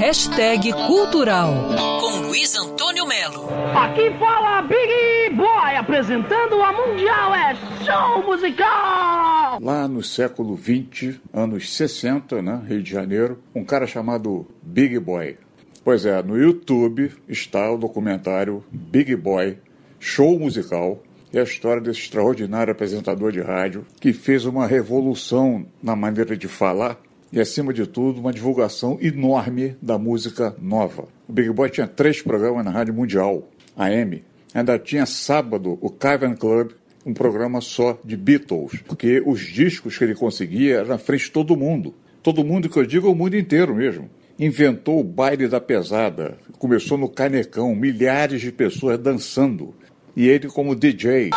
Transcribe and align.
Hashtag 0.00 0.72
Cultural, 0.86 1.52
com 2.00 2.26
Luiz 2.26 2.56
Antônio 2.56 3.06
Melo. 3.06 3.46
Aqui 3.76 4.10
fala 4.18 4.62
Big 4.62 5.36
Boy, 5.36 5.76
apresentando 5.76 6.54
a 6.62 6.72
Mundial 6.72 7.34
é 7.34 7.54
Show 7.84 8.24
Musical! 8.24 9.58
Lá 9.60 9.86
no 9.86 10.02
século 10.02 10.56
20, 10.56 11.20
anos 11.34 11.76
60, 11.76 12.40
né, 12.40 12.62
Rio 12.66 12.82
de 12.82 12.90
Janeiro, 12.90 13.42
um 13.54 13.62
cara 13.62 13.86
chamado 13.86 14.46
Big 14.62 14.98
Boy. 14.98 15.36
Pois 15.84 16.06
é, 16.06 16.22
no 16.22 16.38
YouTube 16.38 17.12
está 17.28 17.70
o 17.70 17.76
documentário 17.76 18.64
Big 18.72 19.14
Boy, 19.14 19.58
Show 19.98 20.38
Musical, 20.38 21.02
e 21.30 21.38
a 21.38 21.42
história 21.42 21.82
desse 21.82 22.00
extraordinário 22.00 22.72
apresentador 22.72 23.32
de 23.32 23.42
rádio 23.42 23.84
que 24.00 24.14
fez 24.14 24.46
uma 24.46 24.66
revolução 24.66 25.66
na 25.82 25.94
maneira 25.94 26.34
de 26.34 26.48
falar 26.48 26.98
e, 27.32 27.40
acima 27.40 27.72
de 27.72 27.86
tudo, 27.86 28.20
uma 28.20 28.32
divulgação 28.32 28.98
enorme 29.00 29.76
da 29.80 29.98
música 29.98 30.54
nova. 30.60 31.08
O 31.28 31.32
Big 31.32 31.50
Boy 31.50 31.70
tinha 31.70 31.86
três 31.86 32.20
programas 32.20 32.64
na 32.64 32.70
Rádio 32.70 32.94
Mundial, 32.94 33.48
AM. 33.76 34.22
Ainda 34.52 34.78
tinha 34.78 35.06
sábado 35.06 35.78
o 35.80 35.90
Cavern 35.90 36.36
Club, 36.36 36.72
um 37.06 37.14
programa 37.14 37.60
só 37.60 37.98
de 38.04 38.16
Beatles, 38.16 38.82
porque 38.86 39.22
os 39.24 39.40
discos 39.40 39.96
que 39.96 40.04
ele 40.04 40.14
conseguia 40.14 40.78
eram 40.78 40.88
na 40.88 40.98
frente 40.98 41.26
de 41.26 41.30
todo 41.30 41.56
mundo. 41.56 41.94
Todo 42.22 42.44
mundo 42.44 42.68
que 42.68 42.78
eu 42.78 42.84
digo 42.84 43.06
é 43.06 43.10
o 43.10 43.14
mundo 43.14 43.36
inteiro 43.36 43.74
mesmo. 43.74 44.10
Inventou 44.38 45.00
o 45.00 45.04
baile 45.04 45.48
da 45.48 45.60
pesada, 45.60 46.36
começou 46.58 46.98
no 46.98 47.08
Canecão, 47.08 47.74
milhares 47.74 48.40
de 48.40 48.50
pessoas 48.50 48.98
dançando. 48.98 49.74
E 50.16 50.26
ele 50.28 50.48
como 50.48 50.74
DJ. 50.74 51.30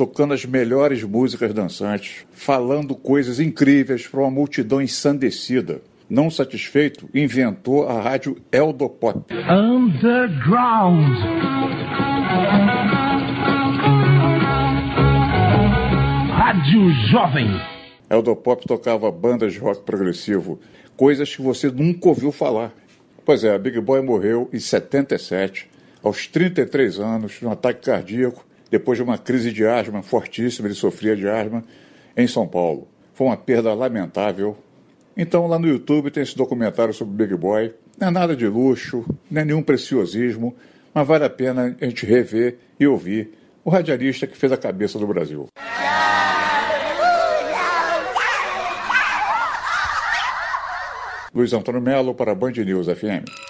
Tocando 0.00 0.32
as 0.32 0.46
melhores 0.46 1.02
músicas 1.02 1.52
dançantes, 1.52 2.24
falando 2.32 2.94
coisas 2.94 3.38
incríveis 3.38 4.06
para 4.06 4.20
uma 4.20 4.30
multidão 4.30 4.80
ensandecida. 4.80 5.82
Não 6.08 6.30
satisfeito, 6.30 7.06
inventou 7.12 7.86
a 7.86 8.00
rádio 8.00 8.38
Eldopop. 8.50 9.30
Underground. 9.30 11.04
Rádio 16.30 16.90
Jovem. 17.10 17.60
Eldopop 18.08 18.66
tocava 18.66 19.10
bandas 19.12 19.52
de 19.52 19.58
rock 19.58 19.82
progressivo, 19.82 20.58
coisas 20.96 21.36
que 21.36 21.42
você 21.42 21.70
nunca 21.70 22.08
ouviu 22.08 22.32
falar. 22.32 22.72
Pois 23.22 23.44
é, 23.44 23.54
a 23.54 23.58
Big 23.58 23.78
Boy 23.82 24.00
morreu 24.00 24.48
em 24.50 24.58
77, 24.58 25.68
aos 26.02 26.26
33 26.26 26.98
anos, 26.98 27.32
de 27.32 27.46
um 27.46 27.52
ataque 27.52 27.84
cardíaco, 27.84 28.48
depois 28.70 28.96
de 28.96 29.02
uma 29.02 29.18
crise 29.18 29.52
de 29.52 29.66
asma 29.66 30.02
fortíssima, 30.02 30.68
ele 30.68 30.74
sofria 30.74 31.16
de 31.16 31.28
asma, 31.28 31.64
em 32.16 32.26
São 32.26 32.46
Paulo. 32.46 32.88
Foi 33.12 33.26
uma 33.26 33.36
perda 33.36 33.74
lamentável. 33.74 34.56
Então, 35.16 35.46
lá 35.46 35.58
no 35.58 35.66
YouTube 35.66 36.10
tem 36.10 36.22
esse 36.22 36.36
documentário 36.36 36.94
sobre 36.94 37.12
o 37.12 37.16
Big 37.16 37.34
Boy. 37.36 37.74
Não 37.98 38.08
é 38.08 38.10
nada 38.10 38.36
de 38.36 38.46
luxo, 38.46 39.04
não 39.30 39.42
é 39.42 39.44
nenhum 39.44 39.62
preciosismo, 39.62 40.54
mas 40.94 41.06
vale 41.06 41.24
a 41.24 41.30
pena 41.30 41.76
a 41.80 41.84
gente 41.84 42.06
rever 42.06 42.58
e 42.78 42.86
ouvir 42.86 43.32
o 43.64 43.70
radialista 43.70 44.26
que 44.26 44.36
fez 44.36 44.52
a 44.52 44.56
cabeça 44.56 44.98
do 44.98 45.06
Brasil. 45.06 45.48
Luiz 51.34 51.52
Antônio 51.52 51.80
Melo 51.80 52.14
para 52.14 52.34
Band 52.34 52.52
News 52.52 52.86
FM. 52.86 53.49